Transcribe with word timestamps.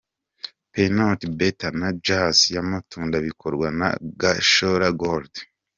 'Peanut 0.71 1.21
butter' 1.37 1.77
na 1.81 1.89
'Jus' 2.03 2.43
y'amatunda 2.55 3.15
bikorwa 3.27 3.67
na 3.79 3.87
'Gashora 4.19 4.89
Gold'. 5.01 5.35